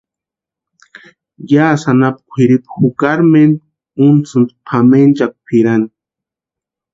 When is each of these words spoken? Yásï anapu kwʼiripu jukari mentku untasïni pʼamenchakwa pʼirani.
Yásï 1.51 1.85
anapu 1.91 2.21
kwʼiripu 2.31 2.69
jukari 2.81 3.23
mentku 3.33 3.67
untasïni 4.05 4.49
pʼamenchakwa 4.65 5.39
pʼirani. 5.45 5.87